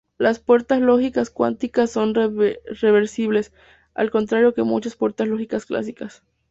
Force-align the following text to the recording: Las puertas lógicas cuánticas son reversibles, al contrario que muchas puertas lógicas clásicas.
Las 0.17 0.39
puertas 0.39 0.81
lógicas 0.81 1.29
cuánticas 1.29 1.91
son 1.91 2.15
reversibles, 2.15 3.53
al 3.93 4.09
contrario 4.09 4.55
que 4.55 4.63
muchas 4.63 4.95
puertas 4.95 5.27
lógicas 5.27 5.67
clásicas. 5.67 6.23